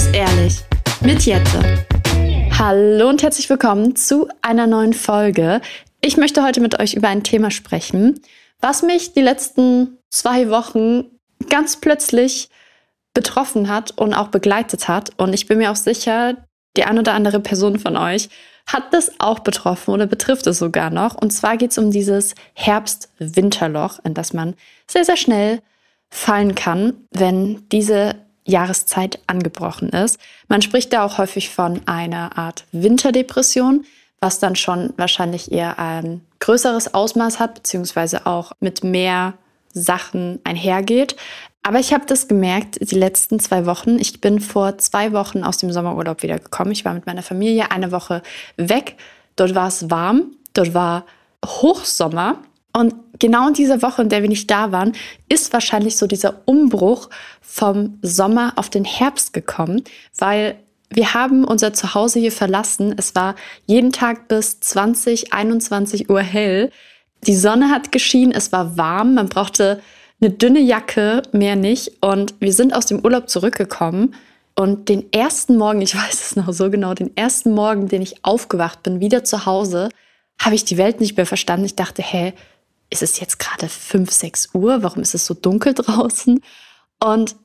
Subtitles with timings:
[0.00, 0.54] Muss ehrlich
[1.02, 1.84] mit Jette.
[2.58, 5.60] Hallo und herzlich willkommen zu einer neuen Folge.
[6.00, 8.18] Ich möchte heute mit euch über ein Thema sprechen,
[8.62, 11.04] was mich die letzten zwei Wochen
[11.50, 12.48] ganz plötzlich
[13.12, 15.10] betroffen hat und auch begleitet hat.
[15.18, 16.34] Und ich bin mir auch sicher,
[16.78, 18.30] die ein oder andere Person von euch
[18.66, 21.14] hat das auch betroffen oder betrifft es sogar noch.
[21.14, 24.54] Und zwar geht es um dieses Herbst-Winterloch, in das man
[24.86, 25.60] sehr, sehr schnell
[26.08, 30.18] fallen kann, wenn diese Jahreszeit angebrochen ist.
[30.48, 33.84] Man spricht da auch häufig von einer Art Winterdepression,
[34.20, 39.34] was dann schon wahrscheinlich eher ein größeres Ausmaß hat, beziehungsweise auch mit mehr
[39.72, 41.16] Sachen einhergeht.
[41.62, 43.98] Aber ich habe das gemerkt die letzten zwei Wochen.
[43.98, 46.72] Ich bin vor zwei Wochen aus dem Sommerurlaub wiedergekommen.
[46.72, 48.22] Ich war mit meiner Familie eine Woche
[48.56, 48.96] weg.
[49.36, 51.04] Dort war es warm, dort war
[51.44, 52.38] Hochsommer.
[52.72, 54.92] Und genau in dieser Woche, in der wir nicht da waren,
[55.28, 59.82] ist wahrscheinlich so dieser Umbruch vom Sommer auf den Herbst gekommen,
[60.18, 60.56] weil
[60.92, 62.94] wir haben unser Zuhause hier verlassen.
[62.96, 63.36] Es war
[63.66, 66.70] jeden Tag bis 20, 21 Uhr hell.
[67.26, 69.80] Die Sonne hat geschienen, es war warm, man brauchte
[70.20, 72.02] eine dünne Jacke, mehr nicht.
[72.02, 74.14] Und wir sind aus dem Urlaub zurückgekommen.
[74.56, 78.24] Und den ersten Morgen, ich weiß es noch so genau, den ersten Morgen, den ich
[78.24, 79.90] aufgewacht bin, wieder zu Hause,
[80.40, 81.66] habe ich die Welt nicht mehr verstanden.
[81.66, 82.32] Ich dachte, hä,
[82.90, 84.82] ist es jetzt gerade 5, 6 Uhr?
[84.82, 86.40] Warum ist es so dunkel draußen?
[87.02, 87.36] Und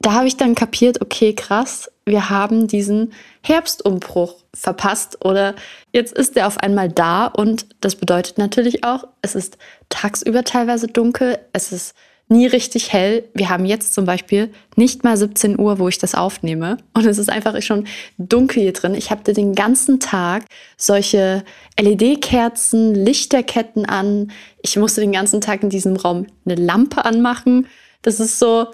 [0.00, 5.54] da habe ich dann kapiert, okay, krass, wir haben diesen Herbstumbruch verpasst oder
[5.92, 10.86] jetzt ist er auf einmal da und das bedeutet natürlich auch, es ist tagsüber teilweise
[10.86, 11.94] dunkel, es ist
[12.28, 13.28] nie richtig hell.
[13.34, 16.78] Wir haben jetzt zum Beispiel nicht mal 17 Uhr, wo ich das aufnehme.
[16.92, 17.86] Und es ist einfach schon
[18.18, 18.94] dunkel hier drin.
[18.94, 20.44] Ich habe den ganzen Tag
[20.76, 21.44] solche
[21.78, 24.32] LED-Kerzen, Lichterketten an.
[24.62, 27.68] Ich musste den ganzen Tag in diesem Raum eine Lampe anmachen.
[28.02, 28.66] Das ist so,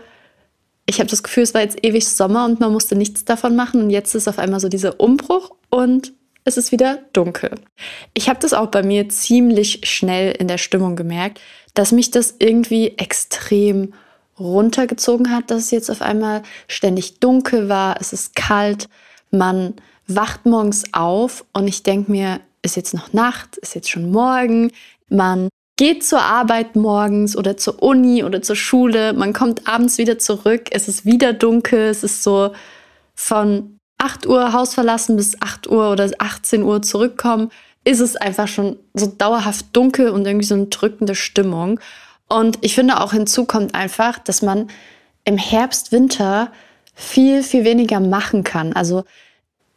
[0.87, 3.83] ich habe das Gefühl, es war jetzt ewig Sommer und man musste nichts davon machen.
[3.83, 6.15] Und jetzt ist auf einmal so dieser Umbruch und
[6.45, 7.53] es ist wieder dunkel.
[8.15, 11.41] Ich habe das auch bei mir ziemlich schnell in der Stimmung gemerkt
[11.75, 13.95] dass mich das irgendwie extrem
[14.39, 18.89] runtergezogen hat, dass es jetzt auf einmal ständig dunkel war, es ist kalt,
[19.31, 19.75] man
[20.07, 24.73] wacht morgens auf und ich denke mir, ist jetzt noch Nacht, ist jetzt schon morgen,
[25.09, 30.19] man geht zur Arbeit morgens oder zur Uni oder zur Schule, man kommt abends wieder
[30.19, 32.53] zurück, es ist wieder dunkel, es ist so
[33.15, 37.51] von 8 Uhr Haus verlassen bis 8 Uhr oder 18 Uhr zurückkommen
[37.85, 41.81] ist es einfach schon so dauerhaft dunkel und irgendwie so eine drückende Stimmung.
[42.29, 44.69] Und ich finde auch hinzu kommt einfach, dass man
[45.25, 46.51] im Herbst, Winter
[46.95, 48.73] viel, viel weniger machen kann.
[48.73, 49.05] Also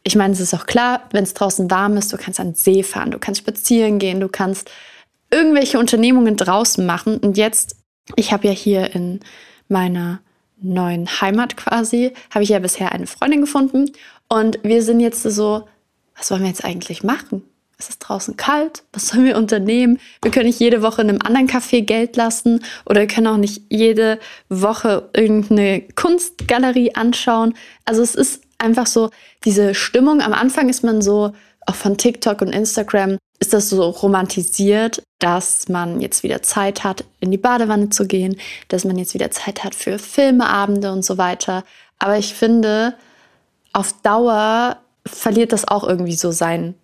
[0.02, 2.54] ich meine, es ist auch klar, wenn es draußen warm ist, du kannst an den
[2.54, 4.70] See fahren, du kannst spazieren gehen, du kannst
[5.30, 7.18] irgendwelche Unternehmungen draußen machen.
[7.18, 7.76] Und jetzt,
[8.14, 9.20] ich habe ja hier in
[9.68, 10.20] meiner
[10.58, 13.90] neuen Heimat quasi, habe ich ja bisher eine Freundin gefunden.
[14.28, 15.66] Und wir sind jetzt so,
[16.16, 17.42] was wollen wir jetzt eigentlich machen?
[17.78, 19.98] Es ist draußen kalt, was sollen wir unternehmen?
[20.22, 23.36] Wir können nicht jede Woche in einem anderen Café Geld lassen oder wir können auch
[23.36, 27.54] nicht jede Woche irgendeine Kunstgalerie anschauen.
[27.84, 29.10] Also es ist einfach so
[29.44, 30.22] diese Stimmung.
[30.22, 31.32] Am Anfang ist man so,
[31.66, 37.04] auch von TikTok und Instagram, ist das so romantisiert, dass man jetzt wieder Zeit hat,
[37.20, 38.36] in die Badewanne zu gehen,
[38.68, 41.64] dass man jetzt wieder Zeit hat für Filmeabende und so weiter.
[41.98, 42.94] Aber ich finde,
[43.72, 46.74] auf Dauer verliert das auch irgendwie so sein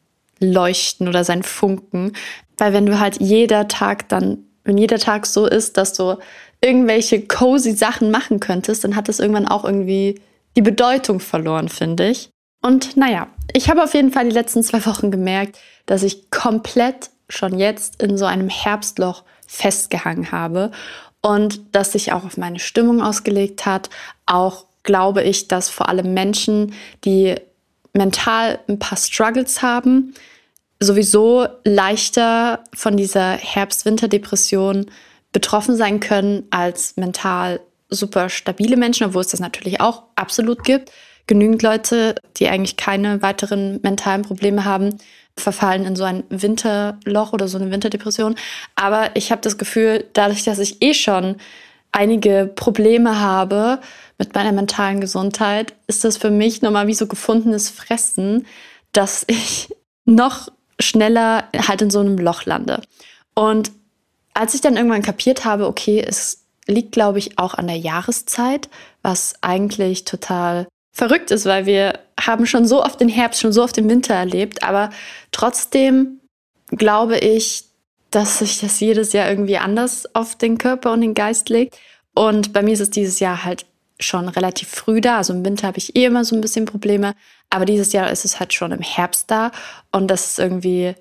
[0.43, 2.13] Leuchten oder sein Funken.
[2.59, 6.17] Weil wenn du halt jeder Tag dann, wenn jeder Tag so ist, dass du
[6.61, 10.21] irgendwelche cozy Sachen machen könntest, dann hat das irgendwann auch irgendwie
[10.57, 12.31] die Bedeutung verloren, finde ich.
[12.63, 17.11] Und naja, ich habe auf jeden Fall die letzten zwei Wochen gemerkt, dass ich komplett
[17.29, 20.71] schon jetzt in so einem Herbstloch festgehangen habe
[21.21, 23.91] und dass sich auch auf meine Stimmung ausgelegt hat.
[24.27, 26.75] Auch glaube ich, dass vor allem Menschen,
[27.05, 27.35] die
[27.93, 30.15] mental ein paar Struggles haben,
[30.83, 34.87] sowieso leichter von dieser Herbst-Winter-Depression
[35.33, 40.91] betroffen sein können als mental super stabile Menschen, obwohl es das natürlich auch absolut gibt.
[41.27, 44.99] Genügend Leute, die eigentlich keine weiteren mentalen Probleme haben,
[45.37, 48.35] verfallen in so ein Winterloch oder so eine Winterdepression.
[48.75, 51.37] Aber ich habe das Gefühl, dadurch, dass ich eh schon
[51.93, 53.79] einige Probleme habe
[54.19, 58.47] mit meiner mentalen Gesundheit, ist das für mich nochmal wie so gefundenes Fressen,
[58.93, 59.69] dass ich
[60.05, 60.49] noch
[60.83, 62.83] schneller halt in so einem Loch lande.
[63.35, 63.73] Und
[64.35, 68.69] als ich dann irgendwann kapiert habe, okay, es liegt, glaube ich, auch an der Jahreszeit,
[69.03, 73.63] was eigentlich total verrückt ist, weil wir haben schon so oft den Herbst, schon so
[73.63, 74.91] oft den Winter erlebt, aber
[75.33, 76.21] trotzdem
[76.69, 77.65] glaube ich,
[78.11, 81.79] dass sich das jedes Jahr irgendwie anders auf den Körper und den Geist legt.
[82.15, 83.65] Und bei mir ist es dieses Jahr halt
[83.99, 85.19] schon relativ früh da.
[85.19, 87.15] Also im Winter habe ich eh immer so ein bisschen Probleme.
[87.53, 89.53] Aber dieses Jahr ist es halt schon im Herbst da
[89.91, 90.95] und das ist irgendwie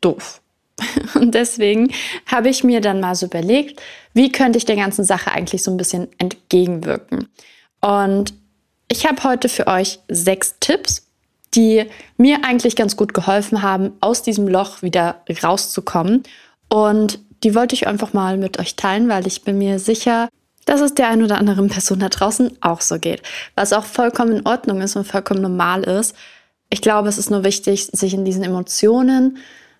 [0.00, 0.40] doof.
[1.14, 1.92] Und deswegen
[2.24, 3.82] habe ich mir dann mal so überlegt,
[4.14, 7.28] wie könnte ich der ganzen Sache eigentlich so ein bisschen entgegenwirken.
[7.82, 8.32] Und
[8.88, 11.06] ich habe heute für euch sechs Tipps,
[11.54, 11.84] die
[12.16, 16.22] mir eigentlich ganz gut geholfen haben, aus diesem Loch wieder rauszukommen.
[16.70, 20.30] Und die wollte ich einfach mal mit euch teilen, weil ich bin mir sicher,
[20.66, 23.22] dass es der ein oder anderen Person da draußen auch so geht.
[23.54, 26.14] Was auch vollkommen in Ordnung ist und vollkommen normal ist.
[26.68, 29.38] Ich glaube, es ist nur wichtig, sich in diesen Emotionen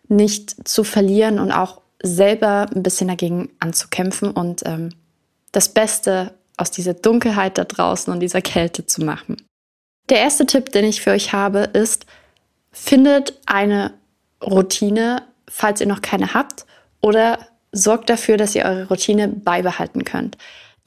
[0.09, 4.91] nicht zu verlieren und auch selber ein bisschen dagegen anzukämpfen und ähm,
[5.53, 9.37] das Beste aus dieser Dunkelheit da draußen und dieser Kälte zu machen.
[10.09, 12.07] Der erste Tipp, den ich für euch habe, ist,
[12.73, 13.95] findet eine
[14.43, 16.67] Routine, falls ihr noch keine habt,
[17.01, 17.39] oder
[17.73, 20.37] sorgt dafür, dass ihr eure Routine beibehalten könnt.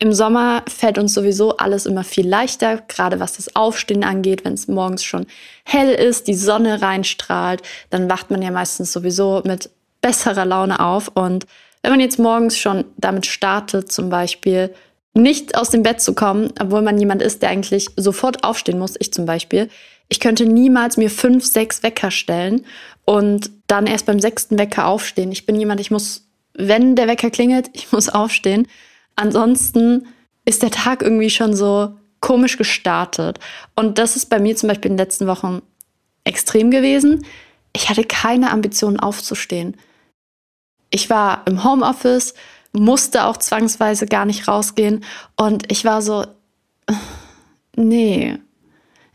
[0.04, 4.52] Im Sommer fällt uns sowieso alles immer viel leichter, gerade was das Aufstehen angeht, wenn
[4.52, 5.26] es morgens schon
[5.64, 9.70] hell ist, die Sonne reinstrahlt, dann wacht man ja meistens sowieso mit
[10.02, 11.08] besserer Laune auf.
[11.14, 11.46] Und
[11.84, 14.76] wenn man jetzt morgens schon damit startet, zum Beispiel
[15.14, 18.96] nicht aus dem Bett zu kommen, obwohl man jemand ist, der eigentlich sofort aufstehen muss,
[19.00, 19.70] ich zum Beispiel,
[20.10, 22.66] ich könnte niemals mir fünf, sechs Wecker stellen
[23.06, 25.32] und dann erst beim sechsten Wecker aufstehen.
[25.32, 28.68] Ich bin jemand, ich muss, wenn der Wecker klingelt, ich muss aufstehen.
[29.16, 30.08] Ansonsten
[30.46, 33.40] ist der Tag irgendwie schon so komisch gestartet.
[33.76, 35.62] Und das ist bei mir zum Beispiel in den letzten Wochen
[36.24, 37.26] extrem gewesen.
[37.74, 39.78] Ich hatte keine Ambitionen aufzustehen.
[40.90, 42.34] Ich war im Homeoffice,
[42.72, 45.04] musste auch zwangsweise gar nicht rausgehen
[45.36, 46.26] und ich war so,
[47.76, 48.38] nee,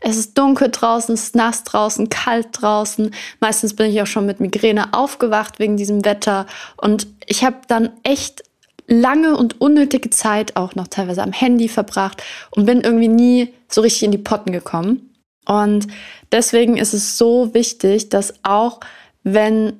[0.01, 3.11] es ist dunkel draußen, es ist nass draußen, kalt draußen.
[3.39, 6.45] Meistens bin ich auch schon mit Migräne aufgewacht wegen diesem Wetter.
[6.77, 8.43] Und ich habe dann echt
[8.89, 13.81] lange und unnötige Zeit auch noch teilweise am Handy verbracht und bin irgendwie nie so
[13.81, 15.13] richtig in die Potten gekommen.
[15.45, 15.87] Und
[16.31, 18.79] deswegen ist es so wichtig, dass auch
[19.23, 19.73] wenn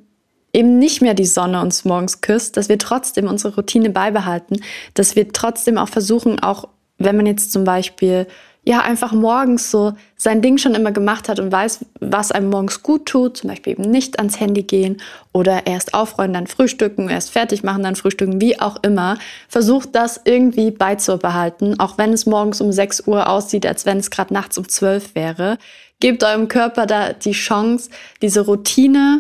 [0.54, 4.62] eben nicht mehr die Sonne uns morgens küsst, dass wir trotzdem unsere Routine beibehalten,
[4.94, 8.28] dass wir trotzdem auch versuchen, auch wenn man jetzt zum Beispiel
[8.64, 12.84] ja einfach morgens so sein Ding schon immer gemacht hat und weiß, was einem morgens
[12.84, 15.02] gut tut, zum Beispiel eben nicht ans Handy gehen
[15.32, 19.18] oder erst aufräumen, dann frühstücken, erst fertig machen, dann frühstücken, wie auch immer,
[19.48, 24.12] versucht das irgendwie beizubehalten, auch wenn es morgens um 6 Uhr aussieht, als wenn es
[24.12, 25.58] gerade nachts um 12 wäre.
[26.00, 27.90] Gebt eurem Körper da die Chance,
[28.22, 29.20] diese Routine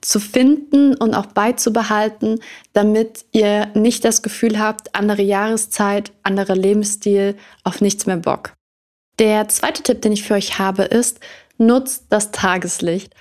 [0.00, 2.40] zu finden und auch beizubehalten,
[2.72, 8.55] damit ihr nicht das Gefühl habt, andere Jahreszeit, anderer Lebensstil, auf nichts mehr Bock.
[9.18, 11.20] Der zweite Tipp, den ich für euch habe, ist,
[11.58, 13.14] nutzt das Tageslicht.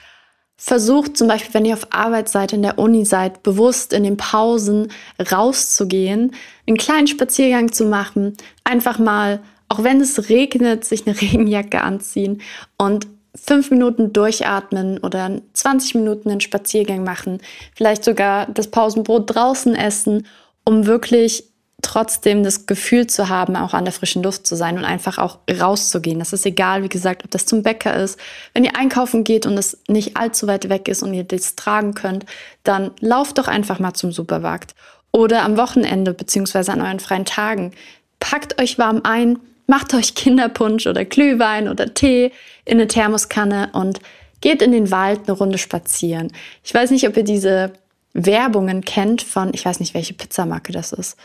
[0.57, 4.18] Versucht zum Beispiel, wenn ihr auf Arbeit seid, in der Uni seid, bewusst in den
[4.18, 4.92] Pausen
[5.31, 6.33] rauszugehen,
[6.65, 12.41] einen kleinen Spaziergang zu machen, einfach mal, auch wenn es regnet, sich eine Regenjacke anziehen
[12.77, 17.41] und fünf Minuten durchatmen oder 20 Minuten einen Spaziergang machen,
[17.75, 20.25] vielleicht sogar das Pausenbrot draußen essen,
[20.63, 21.51] um wirklich
[21.81, 25.39] trotzdem das Gefühl zu haben, auch an der frischen Luft zu sein und einfach auch
[25.51, 26.19] rauszugehen.
[26.19, 28.19] Das ist egal, wie gesagt, ob das zum Bäcker ist.
[28.54, 31.94] Wenn ihr einkaufen geht und es nicht allzu weit weg ist und ihr das tragen
[31.94, 32.25] könnt,
[32.63, 34.74] dann lauft doch einfach mal zum Supermarkt.
[35.12, 37.72] Oder am Wochenende beziehungsweise an euren freien Tagen.
[38.20, 42.32] Packt euch warm ein, macht euch Kinderpunsch oder Glühwein oder Tee
[42.65, 44.00] in eine Thermoskanne und
[44.41, 46.32] geht in den Wald eine Runde spazieren.
[46.63, 47.74] Ich weiß nicht, ob ihr diese
[48.13, 51.17] Werbungen kennt von, ich weiß nicht, welche Pizzamarke das ist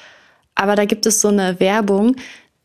[0.61, 2.17] aber da gibt es so eine Werbung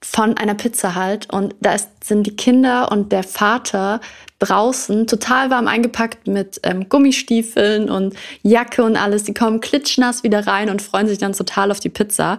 [0.02, 4.02] von einer Pizza halt und da ist, sind die Kinder und der Vater
[4.40, 9.24] draußen total warm eingepackt mit ähm, Gummistiefeln und Jacke und alles.
[9.24, 12.38] Die kommen klitschnass wieder rein und freuen sich dann total auf die Pizza.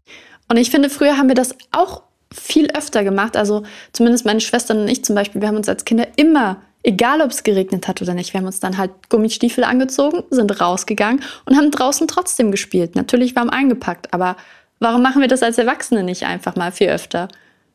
[0.48, 3.36] Und ich finde, früher haben wir das auch viel öfter gemacht.
[3.36, 7.20] Also zumindest meine Schwestern und ich zum Beispiel, wir haben uns als Kinder immer, egal
[7.20, 11.22] ob es geregnet hat oder nicht, wir haben uns dann halt Gummistiefel angezogen, sind rausgegangen
[11.46, 12.94] und haben draußen trotzdem gespielt.
[12.94, 14.36] Natürlich warm eingepackt, aber
[14.78, 17.28] Warum machen wir das als Erwachsene nicht einfach mal viel öfter?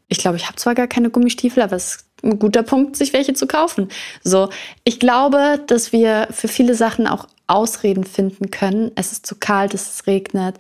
[0.08, 3.14] Ich glaube, ich habe zwar gar keine Gummistiefel, aber es ist ein guter Punkt, sich
[3.14, 3.90] welche zu kaufen.
[4.24, 4.50] So,
[4.84, 8.92] ich glaube, dass wir für viele Sachen auch Ausreden finden können.
[8.96, 10.58] Es ist zu kalt, es regnet,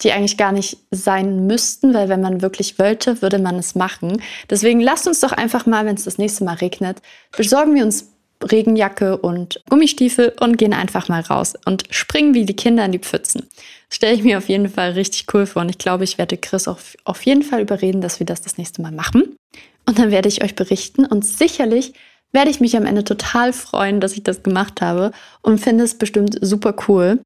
[0.00, 4.20] die eigentlich gar nicht sein müssten, weil wenn man wirklich wollte, würde man es machen.
[4.50, 7.00] Deswegen lasst uns doch einfach mal, wenn es das nächste Mal regnet,
[7.36, 8.11] besorgen wir uns
[8.50, 12.98] Regenjacke und Gummistiefel und gehen einfach mal raus und springen wie die Kinder in die
[12.98, 13.48] Pfützen.
[13.90, 16.68] Stelle ich mir auf jeden Fall richtig cool vor und ich glaube, ich werde Chris
[16.68, 19.36] auch auf jeden Fall überreden, dass wir das das nächste Mal machen.
[19.86, 21.92] Und dann werde ich euch berichten und sicherlich
[22.32, 25.98] werde ich mich am Ende total freuen, dass ich das gemacht habe und finde es
[25.98, 27.20] bestimmt super cool.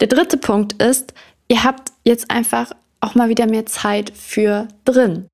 [0.00, 1.12] Der dritte Punkt ist,
[1.48, 5.26] ihr habt jetzt einfach auch mal wieder mehr Zeit für drin.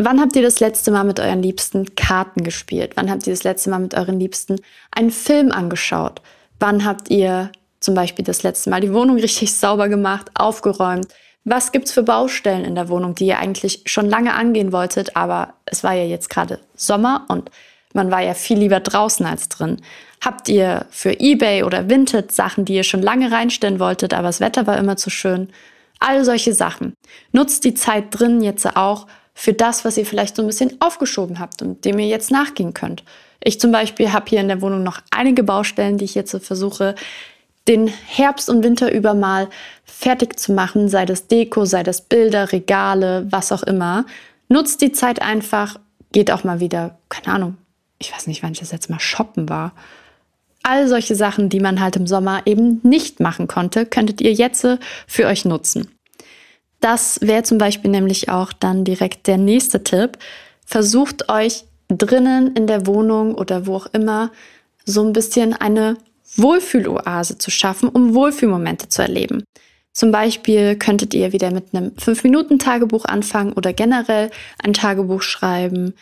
[0.00, 2.92] Wann habt ihr das letzte Mal mit euren Liebsten Karten gespielt?
[2.94, 4.60] Wann habt ihr das letzte Mal mit euren Liebsten
[4.92, 6.22] einen Film angeschaut?
[6.60, 7.50] Wann habt ihr
[7.80, 11.08] zum Beispiel das letzte Mal die Wohnung richtig sauber gemacht, aufgeräumt?
[11.42, 15.54] Was gibt's für Baustellen in der Wohnung, die ihr eigentlich schon lange angehen wolltet, aber
[15.66, 17.50] es war ja jetzt gerade Sommer und
[17.92, 19.80] man war ja viel lieber draußen als drin.
[20.24, 24.40] Habt ihr für eBay oder Vinted Sachen, die ihr schon lange reinstellen wolltet, aber das
[24.40, 25.48] Wetter war immer zu schön?
[25.98, 26.94] All solche Sachen.
[27.32, 29.08] Nutzt die Zeit drin jetzt auch
[29.38, 32.74] für das, was ihr vielleicht so ein bisschen aufgeschoben habt und dem ihr jetzt nachgehen
[32.74, 33.04] könnt.
[33.40, 36.40] Ich zum Beispiel habe hier in der Wohnung noch einige Baustellen, die ich jetzt so
[36.40, 36.96] versuche,
[37.68, 39.48] den Herbst und Winter über mal
[39.84, 44.06] fertig zu machen, sei das Deko, sei das Bilder, Regale, was auch immer.
[44.48, 45.78] Nutzt die Zeit einfach,
[46.10, 47.58] geht auch mal wieder, keine Ahnung,
[48.00, 49.72] ich weiß nicht, wann ich das jetzt mal shoppen war.
[50.64, 54.66] All solche Sachen, die man halt im Sommer eben nicht machen konnte, könntet ihr jetzt
[55.06, 55.86] für euch nutzen.
[56.80, 60.18] Das wäre zum Beispiel nämlich auch dann direkt der nächste Tipp.
[60.64, 64.30] Versucht euch drinnen in der Wohnung oder wo auch immer
[64.84, 65.96] so ein bisschen eine
[66.36, 69.44] Wohlfühloase zu schaffen, um Wohlfühlmomente zu erleben.
[69.92, 74.30] Zum Beispiel könntet ihr wieder mit einem 5-Minuten-Tagebuch anfangen oder generell
[74.62, 75.94] ein Tagebuch schreiben.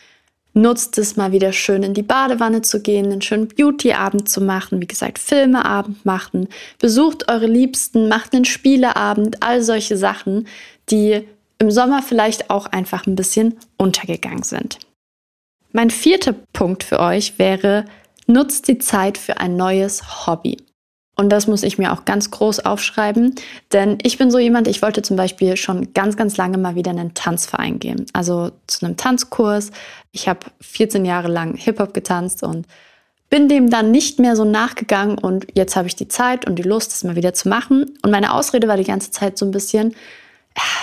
[0.57, 4.81] Nutzt es mal wieder schön in die Badewanne zu gehen, einen schönen Beauty-Abend zu machen,
[4.81, 6.47] wie gesagt, Filmeabend machen,
[6.79, 10.47] besucht eure Liebsten, macht einen Spieleabend, all solche Sachen,
[10.89, 11.27] die
[11.59, 14.79] im Sommer vielleicht auch einfach ein bisschen untergegangen sind.
[15.73, 17.85] Mein vierter Punkt für euch wäre,
[18.25, 20.57] nutzt die Zeit für ein neues Hobby.
[21.19, 23.33] Und das muss ich mir auch ganz groß aufschreiben,
[23.73, 26.91] denn ich bin so jemand, ich wollte zum Beispiel schon ganz, ganz lange mal wieder
[26.91, 28.05] in einen Tanzverein gehen.
[28.13, 29.71] Also zu einem Tanzkurs.
[30.11, 32.67] Ich habe 14 Jahre lang Hip-Hop getanzt und
[33.29, 36.63] bin dem dann nicht mehr so nachgegangen und jetzt habe ich die Zeit und die
[36.63, 37.97] Lust, das mal wieder zu machen.
[38.03, 39.95] Und meine Ausrede war die ganze Zeit so ein bisschen,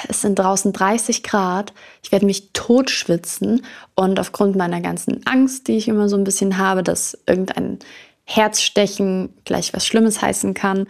[0.09, 1.73] es sind draußen 30 Grad,
[2.03, 3.63] ich werde mich totschwitzen
[3.95, 7.79] und aufgrund meiner ganzen Angst, die ich immer so ein bisschen habe, dass irgendein
[8.25, 10.87] Herzstechen gleich was Schlimmes heißen kann,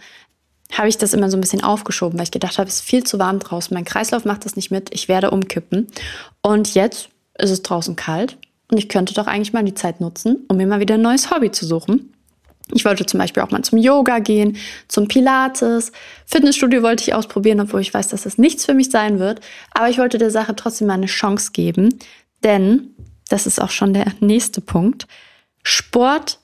[0.71, 3.03] habe ich das immer so ein bisschen aufgeschoben, weil ich gedacht habe, es ist viel
[3.03, 5.87] zu warm draußen, mein Kreislauf macht das nicht mit, ich werde umkippen.
[6.41, 8.37] Und jetzt ist es draußen kalt
[8.71, 11.29] und ich könnte doch eigentlich mal die Zeit nutzen, um mir mal wieder ein neues
[11.29, 12.11] Hobby zu suchen.
[12.73, 15.91] Ich wollte zum Beispiel auch mal zum Yoga gehen, zum Pilates.
[16.25, 19.39] Fitnessstudio wollte ich ausprobieren, obwohl ich weiß, dass das nichts für mich sein wird.
[19.71, 21.99] Aber ich wollte der Sache trotzdem mal eine Chance geben.
[22.43, 22.95] Denn,
[23.29, 25.05] das ist auch schon der nächste Punkt,
[25.61, 26.39] Sport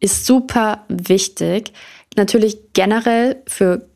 [0.00, 1.72] ist super wichtig.
[2.16, 3.88] Natürlich generell für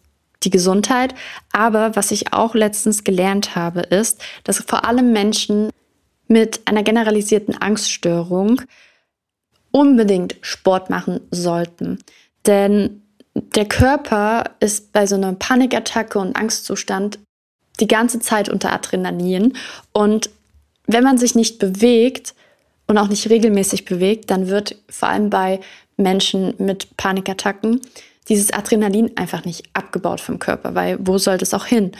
[0.43, 1.15] die Gesundheit.
[1.53, 5.71] Aber was ich auch letztens gelernt habe, ist, dass vor allem Menschen
[6.29, 8.63] mit einer generalisierten Angststörung
[9.73, 11.99] unbedingt Sport machen sollten.
[12.47, 13.03] Denn
[13.35, 17.19] der Körper ist bei so einer Panikattacke und Angstzustand
[17.79, 19.57] die ganze Zeit unter Adrenalin.
[19.93, 20.31] Und
[20.87, 22.35] wenn man sich nicht bewegt
[22.87, 25.61] und auch nicht regelmäßig bewegt, dann wird vor allem bei
[26.01, 27.81] Menschen mit Panikattacken
[28.29, 31.93] dieses Adrenalin einfach nicht abgebaut vom Körper, weil wo soll das auch hin?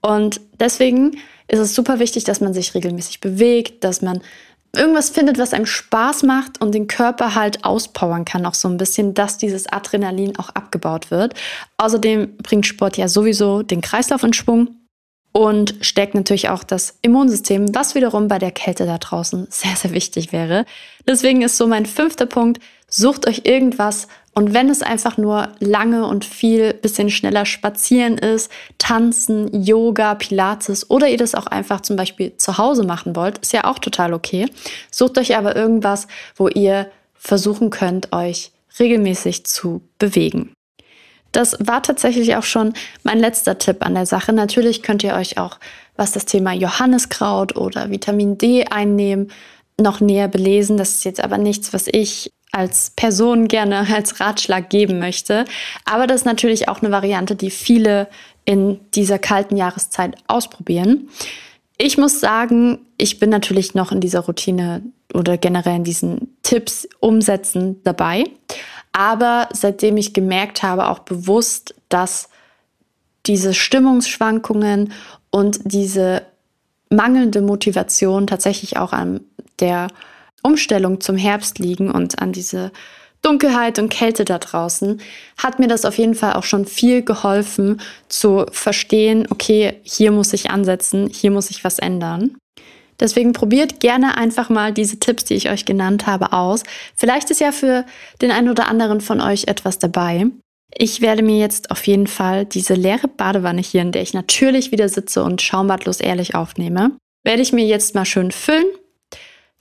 [0.00, 4.20] Und deswegen ist es super wichtig, dass man sich regelmäßig bewegt, dass man
[4.76, 8.76] irgendwas findet, was einem Spaß macht und den Körper halt auspowern kann, auch so ein
[8.76, 11.34] bisschen, dass dieses Adrenalin auch abgebaut wird.
[11.78, 14.76] Außerdem bringt Sport ja sowieso den Kreislauf in Schwung
[15.32, 19.92] und stärkt natürlich auch das Immunsystem, was wiederum bei der Kälte da draußen sehr, sehr
[19.92, 20.66] wichtig wäre.
[21.06, 26.06] Deswegen ist so mein fünfter Punkt, sucht euch irgendwas und wenn es einfach nur lange
[26.06, 31.96] und viel bisschen schneller spazieren ist, tanzen, Yoga, Pilates oder ihr das auch einfach zum
[31.96, 34.46] Beispiel zu Hause machen wollt, ist ja auch total okay.
[34.92, 40.52] Sucht euch aber irgendwas, wo ihr versuchen könnt, euch regelmäßig zu bewegen.
[41.32, 44.32] Das war tatsächlich auch schon mein letzter Tipp an der Sache.
[44.32, 45.58] Natürlich könnt ihr euch auch,
[45.96, 49.32] was das Thema Johanniskraut oder Vitamin D einnehmen,
[49.80, 50.76] noch näher belesen.
[50.76, 55.44] Das ist jetzt aber nichts, was ich als Person gerne als Ratschlag geben möchte.
[55.84, 58.08] Aber das ist natürlich auch eine Variante, die viele
[58.44, 61.08] in dieser kalten Jahreszeit ausprobieren.
[61.76, 64.82] Ich muss sagen, ich bin natürlich noch in dieser Routine
[65.14, 68.24] oder generell in diesen Tipps umsetzen dabei.
[68.92, 72.30] Aber seitdem ich gemerkt habe, auch bewusst, dass
[73.26, 74.92] diese Stimmungsschwankungen
[75.30, 76.22] und diese
[76.90, 79.20] mangelnde Motivation tatsächlich auch an
[79.60, 79.88] der
[80.42, 82.72] Umstellung zum Herbst liegen und an diese
[83.22, 85.00] Dunkelheit und Kälte da draußen,
[85.36, 90.32] hat mir das auf jeden Fall auch schon viel geholfen zu verstehen, okay, hier muss
[90.32, 92.36] ich ansetzen, hier muss ich was ändern.
[93.00, 96.64] Deswegen probiert gerne einfach mal diese Tipps, die ich euch genannt habe, aus.
[96.96, 97.84] Vielleicht ist ja für
[98.20, 100.26] den einen oder anderen von euch etwas dabei.
[100.76, 104.72] Ich werde mir jetzt auf jeden Fall diese leere Badewanne hier, in der ich natürlich
[104.72, 106.90] wieder sitze und schaumbadlos ehrlich aufnehme,
[107.24, 108.66] werde ich mir jetzt mal schön füllen.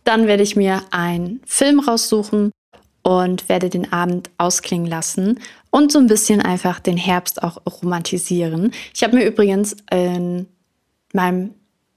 [0.08, 2.54] Dann werde ich mir einen Film raussuchen
[3.04, 8.72] und werde den Abend ausklingen lassen und so ein bisschen einfach den Herbst auch romantisieren.
[8.94, 10.48] Ich habe mir übrigens in
[11.12, 11.56] meinem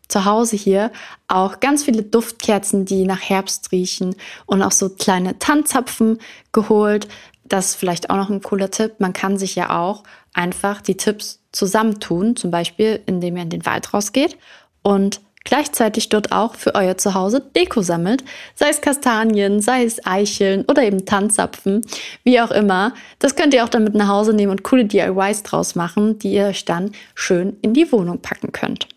[0.08, 0.90] Zuhause hier
[1.28, 6.18] auch ganz viele Duftkerzen, die nach Herbst riechen und auch so kleine Tanzapfen
[6.50, 7.06] geholt.
[7.44, 8.94] Das ist vielleicht auch noch ein cooler Tipp.
[8.98, 10.02] Man kann sich ja auch
[10.34, 14.36] einfach die Tipps zusammentun, zum Beispiel indem ihr in den Wald rausgeht
[14.82, 20.64] und gleichzeitig dort auch für euer Zuhause Deko sammelt, sei es Kastanien, sei es Eicheln
[20.66, 21.82] oder eben Tanzapfen,
[22.24, 22.94] wie auch immer.
[23.18, 26.32] Das könnt ihr auch dann mit nach Hause nehmen und coole DIYs draus machen, die
[26.32, 28.88] ihr euch dann schön in die Wohnung packen könnt.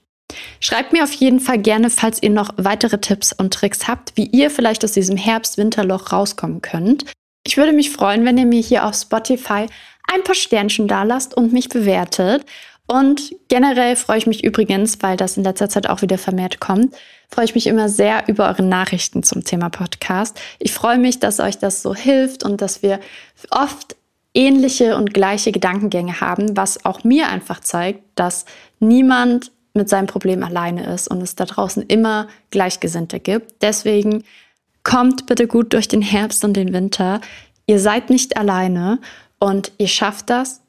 [0.60, 4.26] Schreibt mir auf jeden Fall gerne, falls ihr noch weitere Tipps und Tricks habt, wie
[4.26, 7.06] ihr vielleicht aus diesem Herbst-Winterloch rauskommen könnt.
[7.46, 9.68] Ich würde mich freuen, wenn ihr mir hier auf Spotify
[10.12, 12.46] ein paar Sternchen da lasst und mich bewertet.
[12.86, 16.94] Und generell freue ich mich übrigens, weil das in letzter Zeit auch wieder vermehrt kommt,
[17.30, 20.40] freue ich mich immer sehr über eure Nachrichten zum Thema Podcast.
[20.60, 23.00] Ich freue mich, dass euch das so hilft und dass wir
[23.50, 23.96] oft
[24.34, 28.46] ähnliche und gleiche Gedankengänge haben, was auch mir einfach zeigt, dass
[28.80, 33.62] niemand mit seinem Problem alleine ist und es da draußen immer Gleichgesinnte gibt.
[33.62, 34.24] Deswegen
[34.84, 37.22] kommt bitte gut durch den Herbst und den Winter.
[37.66, 39.00] Ihr seid nicht alleine
[39.40, 40.63] und ihr schafft das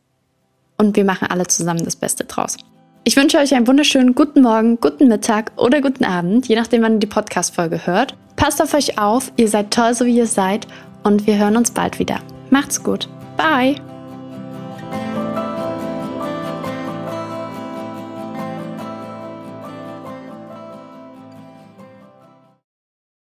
[0.78, 2.56] und wir machen alle zusammen das Beste draus.
[3.04, 6.94] Ich wünsche euch einen wunderschönen guten Morgen, guten Mittag oder guten Abend, je nachdem, wann
[6.94, 8.14] ihr die Podcast-Folge hört.
[8.36, 10.66] Passt auf euch auf, ihr seid toll, so wie ihr seid
[11.02, 12.20] und wir hören uns bald wieder.
[12.50, 13.08] Macht's gut.
[13.36, 13.93] Bye!